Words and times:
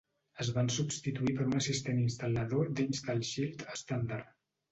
Es 0.43 0.47
van 0.53 0.69
substituir 0.75 1.33
per 1.41 1.45
un 1.49 1.57
assistent 1.59 2.01
instal·lador 2.05 2.73
d'InstallShield 2.79 3.63
estàndard. 3.77 4.35